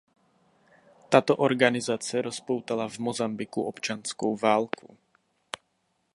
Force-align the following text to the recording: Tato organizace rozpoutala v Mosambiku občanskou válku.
Tato 1.11 1.33
organizace 1.47 2.15
rozpoutala 2.21 2.87
v 2.89 2.97
Mosambiku 2.99 3.63
občanskou 3.63 4.37
válku. 4.37 4.97